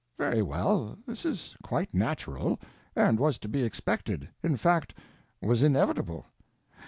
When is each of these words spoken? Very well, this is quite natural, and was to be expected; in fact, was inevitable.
Very 0.17 0.41
well, 0.41 0.97
this 1.05 1.25
is 1.25 1.55
quite 1.63 1.93
natural, 1.93 2.59
and 2.95 3.19
was 3.19 3.37
to 3.37 3.47
be 3.47 3.61
expected; 3.63 4.27
in 4.41 4.57
fact, 4.57 4.95
was 5.43 5.61
inevitable. 5.61 6.25